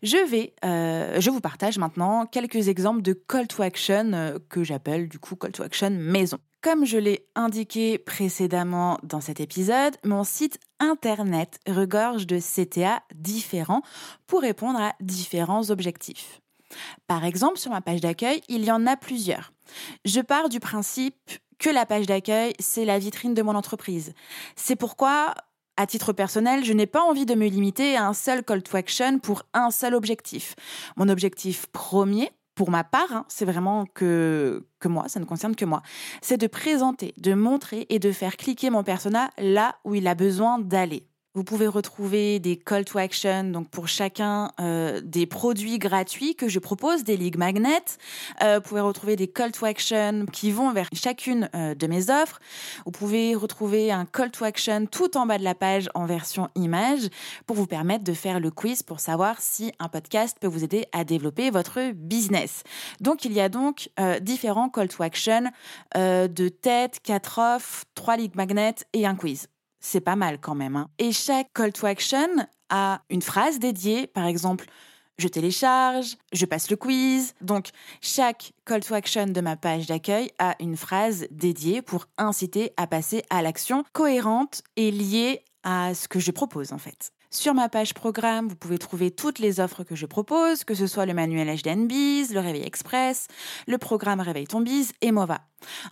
je 0.03 0.19
vais, 0.29 0.55
euh, 0.65 1.19
je 1.21 1.31
vous 1.31 1.41
partage 1.41 1.79
maintenant 1.79 2.27
quelques 2.27 2.69
exemples 2.69 3.01
de 3.01 3.15
call 3.15 3.47
to 3.49 3.63
action 3.63 4.39
que 4.51 4.63
j'appelle 4.63 5.09
du 5.09 5.19
coup 5.19 5.37
call 5.37 5.53
to 5.53 5.63
action 5.63 5.91
maison. 5.91 6.39
Comme 6.61 6.85
je 6.85 6.99
l'ai 6.99 7.27
indiqué 7.35 7.97
précédemment 7.97 8.99
dans 9.05 9.21
cet 9.21 9.41
épisode, 9.41 9.97
mon 10.05 10.25
site 10.25 10.59
internet 10.81 11.61
regorge 11.67 12.27
de 12.27 12.39
CTA 12.39 13.03
différents 13.15 13.83
pour 14.27 14.43
répondre 14.43 14.79
à 14.79 14.95
différents 15.01 15.71
objectifs. 15.71 16.41
Par 17.07 17.25
exemple, 17.25 17.59
sur 17.59 17.71
ma 17.71 17.81
page 17.81 18.01
d'accueil, 18.01 18.41
il 18.49 18.65
y 18.65 18.71
en 18.71 18.87
a 18.87 18.97
plusieurs. 18.97 19.53
Je 20.05 20.21
pars 20.21 20.49
du 20.49 20.61
principe 20.61 21.17
que 21.59 21.71
la 21.71 21.87
page 21.87 22.07
d'accueil, 22.07 22.55
c'est 22.59 22.85
la 22.85 22.99
vitrine 22.99 23.35
de 23.35 23.43
mon 23.43 23.55
entreprise. 23.55 24.13
C'est 24.57 24.77
pourquoi, 24.77 25.35
à 25.77 25.87
titre 25.87 26.13
personnel, 26.13 26.65
je 26.65 26.73
n'ai 26.73 26.87
pas 26.87 27.03
envie 27.03 27.27
de 27.27 27.35
me 27.35 27.47
limiter 27.47 27.97
à 27.97 28.07
un 28.07 28.15
seul 28.15 28.45
call 28.45 28.63
to 28.63 28.77
action 28.77 29.19
pour 29.19 29.43
un 29.55 29.71
seul 29.71 29.95
objectif. 29.95 30.55
Mon 30.97 31.09
objectif 31.09 31.67
premier, 31.67 32.31
pour 32.55 32.71
ma 32.71 32.85
part, 32.85 33.13
hein, 33.13 33.25
c'est 33.29 33.45
vraiment 33.45 33.87
que, 33.87 34.67
que 34.81 34.89
moi, 34.89 35.09
ça 35.09 35.21
ne 35.21 35.25
concerne 35.25 35.55
que 35.55 35.65
moi, 35.65 35.83
c'est 36.23 36.39
de 36.39 36.47
présenter, 36.47 37.15
de 37.19 37.35
montrer 37.35 37.87
et 37.89 37.99
de 37.99 38.13
faire 38.13 38.37
cliquer 38.37 38.71
mon 38.71 38.83
persona 38.83 39.31
là 39.39 39.77
où 39.85 39.95
il 39.95 40.07
a 40.07 40.15
besoin 40.15 40.59
d'aller. 40.59 41.07
Vous 41.37 41.45
pouvez 41.45 41.67
retrouver 41.67 42.39
des 42.39 42.57
call 42.57 42.87
to 42.87 42.97
action, 42.97 43.45
donc 43.45 43.69
pour 43.69 43.89
chacun 43.89 44.53
euh, 44.59 45.03
des 45.05 45.27
produits 45.27 45.79
gratuits 45.79 46.35
que 46.35 46.49
je 46.49 46.59
propose, 46.59 47.05
des 47.05 47.19
ligues 47.19 47.37
magnets. 47.37 47.99
Euh, 48.43 48.55
vous 48.57 48.63
pouvez 48.63 48.81
retrouver 48.81 49.17
des 49.17 49.29
call 49.29 49.53
to 49.53 49.67
action 49.67 50.25
qui 50.33 50.51
vont 50.51 50.73
vers 50.73 50.89
chacune 50.95 51.51
euh, 51.55 51.75
de 51.75 51.87
mes 51.89 52.09
offres. 52.09 52.41
Vous 52.87 52.91
pouvez 52.91 53.35
retrouver 53.35 53.93
un 53.93 54.07
call 54.07 54.31
to 54.31 54.47
action 54.47 54.87
tout 54.87 55.19
en 55.19 55.27
bas 55.27 55.37
de 55.37 55.45
la 55.45 55.55
page 55.55 55.91
en 55.95 56.07
version 56.07 56.49
image 56.55 57.11
pour 57.47 57.55
vous 57.55 57.67
permettre 57.67 58.05
de 58.05 58.15
faire 58.15 58.41
le 58.41 58.51
quiz 58.51 58.83
pour 58.83 59.01
savoir 59.01 59.43
si 59.43 59.73
un 59.79 59.91
podcast 59.91 60.39
peut 60.41 60.47
vous 60.47 60.65
aider 60.65 60.87
à 60.93 61.05
développer 61.05 61.51
votre 61.51 61.93
business. 61.93 62.63
Donc 63.03 63.27
il 63.27 63.35
y 63.35 63.43
a 63.43 63.51
donc 63.51 63.91
différents 64.23 64.71
call 64.71 64.89
to 64.89 65.03
action 65.03 65.51
de 65.95 66.49
tête, 66.49 67.01
quatre 67.03 67.39
offres, 67.39 67.85
trois 67.95 68.17
ligues 68.17 68.37
magnets 68.37 68.87
et 68.95 69.07
un 69.07 69.17
quiz 69.17 69.49
c'est 69.87 70.01
pas 70.01 70.17
mal 70.17 70.41
quand 70.41 70.55
même. 70.55 70.77
Hein. 70.77 70.89
Et 70.99 71.13
chaque 71.13 71.53
call 71.53 71.73
to 71.73 71.87
action 71.87 72.29
a 72.71 73.03
une 73.09 73.23
phrase 73.23 73.59
dédiée, 73.61 74.09
par 74.09 74.27
exemple, 74.27 74.67
je 75.19 75.29
télécharge, 75.29 76.17
je 76.33 76.45
passe 76.45 76.71
le 76.71 76.77
quiz. 76.77 77.35
Donc, 77.41 77.69
chaque 78.01 78.53
call 78.65 78.85
to 78.85 78.95
action 78.95 79.27
de 79.27 79.41
ma 79.41 79.57
page 79.57 79.87
d'accueil 79.87 80.31
a 80.39 80.57
une 80.61 80.77
phrase 80.77 81.27
dédiée 81.31 81.83
pour 81.83 82.07
inciter 82.19 82.73
à 82.77 82.87
passer 82.87 83.23
à 83.31 83.43
l'action 83.43 83.85
cohérente 83.93 84.63
et 84.75 84.91
liée 84.91 85.43
à 85.63 85.95
ce 85.95 86.09
que 86.09 86.19
je 86.19 86.33
propose 86.33 86.73
en 86.73 86.79
fait. 86.79 87.13
Sur 87.31 87.55
ma 87.55 87.69
page 87.69 87.95
programme, 87.95 88.49
vous 88.49 88.57
pouvez 88.57 88.79
trouver 88.79 89.11
toutes 89.11 89.39
les 89.39 89.61
offres 89.61 89.85
que 89.85 89.95
je 89.95 90.07
propose, 90.07 90.65
que 90.65 90.75
ce 90.75 90.87
soit 90.87 91.07
le 91.07 91.15
manuel 91.15 91.49
HDNBiz, 91.49 92.33
le 92.33 92.41
Réveil 92.41 92.63
Express, 92.63 93.29
le 93.67 93.79
programme 93.79 94.21
Réveil 94.21 94.47
ton 94.47 94.61
Biz 94.61 94.93
et 95.01 95.13
Mova. 95.13 95.41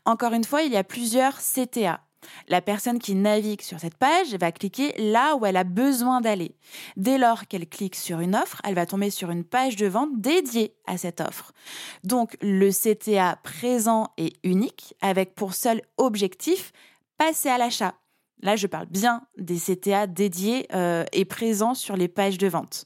Encore 0.04 0.32
une 0.32 0.44
fois, 0.44 0.62
il 0.62 0.72
y 0.72 0.76
a 0.76 0.84
plusieurs 0.84 1.38
CTA, 1.38 2.00
la 2.48 2.60
personne 2.60 2.98
qui 2.98 3.14
navigue 3.14 3.62
sur 3.62 3.80
cette 3.80 3.96
page 3.96 4.34
va 4.34 4.52
cliquer 4.52 4.92
là 4.98 5.36
où 5.36 5.46
elle 5.46 5.56
a 5.56 5.64
besoin 5.64 6.20
d'aller. 6.20 6.56
Dès 6.96 7.18
lors 7.18 7.46
qu'elle 7.46 7.68
clique 7.68 7.96
sur 7.96 8.20
une 8.20 8.34
offre, 8.34 8.60
elle 8.64 8.74
va 8.74 8.86
tomber 8.86 9.10
sur 9.10 9.30
une 9.30 9.44
page 9.44 9.76
de 9.76 9.86
vente 9.86 10.20
dédiée 10.20 10.74
à 10.86 10.98
cette 10.98 11.20
offre. 11.20 11.52
Donc 12.02 12.36
le 12.40 12.70
CTA 12.70 13.38
présent 13.42 14.08
est 14.16 14.36
unique 14.44 14.94
avec 15.00 15.34
pour 15.34 15.54
seul 15.54 15.82
objectif 15.96 16.72
passer 17.18 17.48
à 17.48 17.58
l'achat. 17.58 17.94
Là, 18.40 18.56
je 18.56 18.66
parle 18.66 18.86
bien 18.86 19.22
des 19.38 19.56
CTA 19.56 20.06
dédiés 20.06 20.66
euh, 20.74 21.04
et 21.12 21.24
présents 21.24 21.74
sur 21.74 21.96
les 21.96 22.08
pages 22.08 22.38
de 22.38 22.46
vente. 22.46 22.84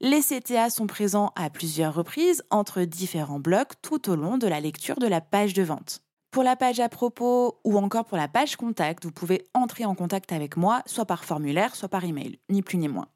Les 0.00 0.22
CTA 0.22 0.70
sont 0.70 0.86
présents 0.86 1.32
à 1.34 1.50
plusieurs 1.50 1.92
reprises 1.92 2.44
entre 2.50 2.82
différents 2.82 3.40
blocs 3.40 3.72
tout 3.82 4.08
au 4.08 4.14
long 4.14 4.38
de 4.38 4.46
la 4.46 4.60
lecture 4.60 4.96
de 4.96 5.08
la 5.08 5.20
page 5.20 5.54
de 5.54 5.62
vente. 5.62 6.00
Pour 6.30 6.42
la 6.42 6.56
page 6.56 6.78
à 6.78 6.88
propos 6.88 7.58
ou 7.64 7.78
encore 7.78 8.04
pour 8.04 8.18
la 8.18 8.28
page 8.28 8.56
contact, 8.56 9.04
vous 9.04 9.12
pouvez 9.12 9.44
entrer 9.54 9.86
en 9.86 9.94
contact 9.94 10.32
avec 10.32 10.56
moi, 10.56 10.82
soit 10.84 11.06
par 11.06 11.24
formulaire, 11.24 11.74
soit 11.74 11.88
par 11.88 12.04
email, 12.04 12.38
ni 12.50 12.62
plus 12.62 12.76
ni 12.76 12.88
moins. 12.88 13.08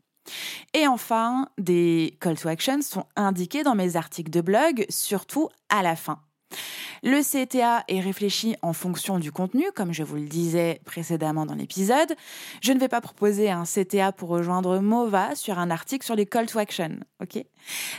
Et 0.72 0.86
enfin, 0.86 1.48
des 1.58 2.16
call 2.20 2.38
to 2.38 2.48
action 2.48 2.80
sont 2.80 3.04
indiqués 3.16 3.64
dans 3.64 3.74
mes 3.74 3.96
articles 3.96 4.30
de 4.30 4.40
blog, 4.40 4.86
surtout 4.88 5.50
à 5.68 5.82
la 5.82 5.94
fin. 5.94 6.20
Le 7.02 7.20
CTA 7.20 7.84
est 7.88 8.00
réfléchi 8.00 8.54
en 8.62 8.72
fonction 8.72 9.18
du 9.18 9.32
contenu, 9.32 9.64
comme 9.74 9.92
je 9.92 10.04
vous 10.04 10.16
le 10.16 10.28
disais 10.28 10.80
précédemment 10.84 11.44
dans 11.44 11.54
l'épisode. 11.54 12.14
Je 12.62 12.72
ne 12.72 12.78
vais 12.78 12.88
pas 12.88 13.00
proposer 13.00 13.50
un 13.50 13.64
CTA 13.64 14.12
pour 14.12 14.28
rejoindre 14.28 14.78
Mova 14.78 15.34
sur 15.34 15.58
un 15.58 15.70
article 15.70 16.04
sur 16.04 16.14
les 16.14 16.26
call 16.26 16.46
to 16.46 16.60
action, 16.60 17.00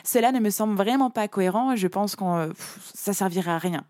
Cela 0.06 0.32
ne 0.32 0.40
me 0.40 0.50
semble 0.50 0.76
vraiment 0.76 1.10
pas 1.10 1.28
cohérent 1.28 1.74
et 1.74 1.78
je 1.78 1.88
pense 1.88 2.16
que 2.16 2.24
euh, 2.24 2.54
ça 2.96 3.14
servira 3.14 3.56
à 3.56 3.58
rien. 3.58 3.86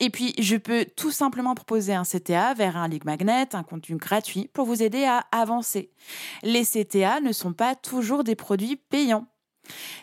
Et 0.00 0.10
puis, 0.10 0.34
je 0.38 0.56
peux 0.56 0.84
tout 0.96 1.10
simplement 1.10 1.54
proposer 1.54 1.94
un 1.94 2.04
CTA 2.04 2.54
vers 2.54 2.76
un 2.76 2.88
League 2.88 3.04
Magnet, 3.04 3.54
un 3.54 3.62
contenu 3.62 3.96
gratuit 3.96 4.48
pour 4.52 4.66
vous 4.66 4.82
aider 4.82 5.04
à 5.04 5.24
avancer. 5.32 5.90
Les 6.42 6.64
CTA 6.64 7.20
ne 7.20 7.32
sont 7.32 7.52
pas 7.52 7.74
toujours 7.74 8.24
des 8.24 8.34
produits 8.34 8.76
payants. 8.76 9.26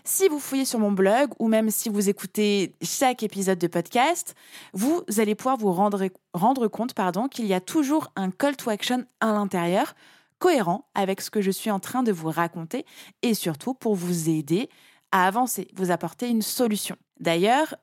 Si 0.03 0.27
vous 0.29 0.39
fouillez 0.39 0.65
sur 0.65 0.79
mon 0.79 0.91
blog 0.91 1.31
ou 1.37 1.47
même 1.47 1.69
si 1.69 1.89
vous 1.89 2.09
écoutez 2.09 2.75
chaque 2.81 3.23
épisode 3.23 3.59
de 3.59 3.67
podcast, 3.67 4.35
vous 4.73 5.03
allez 5.17 5.35
pouvoir 5.35 5.57
vous 5.57 5.73
rendre, 5.73 6.07
rendre 6.33 6.67
compte 6.67 6.93
pardon, 6.93 7.27
qu'il 7.27 7.45
y 7.45 7.53
a 7.53 7.59
toujours 7.59 8.11
un 8.15 8.31
call 8.31 8.55
to 8.55 8.69
action 8.69 9.05
à 9.19 9.33
l'intérieur 9.33 9.95
cohérent 10.39 10.89
avec 10.95 11.19
ce 11.19 11.29
que 11.29 11.41
je 11.41 11.51
suis 11.51 11.69
en 11.71 11.79
train 11.79 12.03
de 12.03 12.13
vous 12.13 12.29
raconter 12.29 12.85
et 13.21 13.33
surtout 13.33 13.73
pour 13.73 13.95
vous 13.95 14.29
aider 14.29 14.69
à 15.11 15.27
avancer, 15.27 15.67
vous 15.75 15.91
apporter 15.91 16.29
une 16.29 16.41
solution. 16.41 16.95
D'ailleurs, 17.19 17.75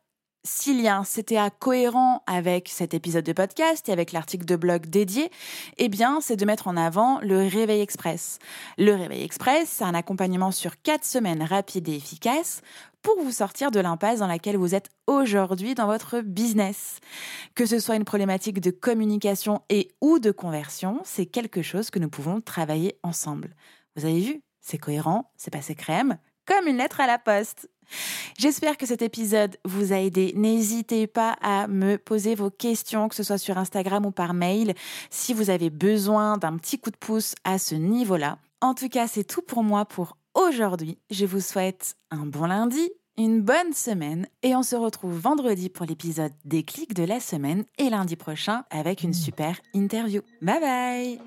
a 0.87 0.97
un 0.97 1.03
CTA 1.03 1.50
cohérent 1.50 2.23
avec 2.26 2.69
cet 2.69 2.95
épisode 2.95 3.25
de 3.25 3.33
podcast 3.33 3.88
et 3.88 3.93
avec 3.93 4.12
l'article 4.12 4.45
de 4.45 4.57
blog 4.57 4.87
dédié, 4.87 5.31
eh 5.76 5.88
bien, 5.88 6.21
c'est 6.21 6.37
de 6.37 6.45
mettre 6.45 6.69
en 6.69 6.76
avant 6.76 7.19
le 7.21 7.39
Réveil 7.39 7.80
Express. 7.80 8.39
Le 8.78 8.95
Réveil 8.95 9.23
Express, 9.25 9.69
c'est 9.69 9.85
un 9.85 9.95
accompagnement 9.95 10.52
sur 10.52 10.80
quatre 10.82 11.04
semaines 11.04 11.43
rapide 11.43 11.89
et 11.89 11.97
efficace 11.97 12.63
pour 13.02 13.21
vous 13.21 13.32
sortir 13.32 13.71
de 13.71 13.80
l'impasse 13.80 14.21
dans 14.21 14.26
laquelle 14.26 14.56
vous 14.56 14.75
êtes 14.75 14.91
aujourd'hui 15.06 15.75
dans 15.75 15.87
votre 15.87 16.21
business. 16.21 17.00
Que 17.54 17.67
ce 17.67 17.78
soit 17.78 17.97
une 17.97 18.04
problématique 18.04 18.61
de 18.61 18.71
communication 18.71 19.63
et 19.69 19.89
ou 20.00 20.19
de 20.19 20.30
conversion, 20.30 21.00
c'est 21.04 21.26
quelque 21.26 21.63
chose 21.63 21.91
que 21.91 21.99
nous 21.99 22.11
pouvons 22.11 22.41
travailler 22.41 22.99
ensemble. 23.02 23.54
Vous 23.97 24.04
avez 24.04 24.21
vu, 24.21 24.41
c'est 24.61 24.78
cohérent, 24.78 25.30
c'est 25.37 25.52
passé 25.52 25.75
crème, 25.75 26.19
comme 26.47 26.67
une 26.67 26.78
lettre 26.78 27.00
à 27.00 27.06
la 27.06 27.19
poste. 27.19 27.69
J'espère 28.38 28.76
que 28.76 28.86
cet 28.86 29.02
épisode 29.02 29.56
vous 29.64 29.92
a 29.92 29.96
aidé. 29.96 30.32
N'hésitez 30.36 31.06
pas 31.06 31.36
à 31.42 31.66
me 31.68 31.96
poser 31.96 32.34
vos 32.34 32.50
questions, 32.50 33.08
que 33.08 33.14
ce 33.14 33.22
soit 33.22 33.38
sur 33.38 33.58
Instagram 33.58 34.06
ou 34.06 34.10
par 34.10 34.34
mail, 34.34 34.75
si 35.10 35.32
vous 35.32 35.50
avez 35.50 35.70
besoin 35.70 36.36
d'un 36.36 36.56
petit 36.56 36.78
coup 36.78 36.90
de 36.90 36.96
pouce 36.96 37.34
à 37.44 37.58
ce 37.58 37.75
niveau-là. 37.75 38.38
En 38.60 38.75
tout 38.75 38.88
cas, 38.88 39.06
c'est 39.06 39.25
tout 39.25 39.42
pour 39.42 39.62
moi 39.62 39.84
pour 39.84 40.16
aujourd'hui. 40.34 40.99
Je 41.10 41.26
vous 41.26 41.40
souhaite 41.40 41.96
un 42.10 42.26
bon 42.26 42.46
lundi, 42.46 42.90
une 43.18 43.40
bonne 43.40 43.72
semaine 43.72 44.26
et 44.42 44.54
on 44.54 44.62
se 44.62 44.76
retrouve 44.76 45.18
vendredi 45.18 45.68
pour 45.68 45.86
l'épisode 45.86 46.32
des 46.44 46.62
clics 46.62 46.94
de 46.94 47.04
la 47.04 47.20
semaine 47.20 47.64
et 47.78 47.90
lundi 47.90 48.16
prochain 48.16 48.64
avec 48.70 49.02
une 49.02 49.14
super 49.14 49.60
interview. 49.75 50.22
Bye 50.42 50.60
bye 50.60 51.20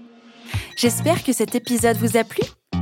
J'espère 0.77 1.23
que 1.23 1.33
cet 1.33 1.55
épisode 1.55 1.97
vous 1.97 2.17
a 2.17 2.23
plu. 2.23 2.43